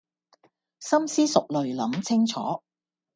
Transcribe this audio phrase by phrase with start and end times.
[0.79, 2.63] 深思熟慮諗清楚